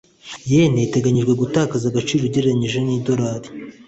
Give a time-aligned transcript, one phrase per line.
[0.51, 3.49] yen iteganijwe gutakaza agaciro ugereranije nidolari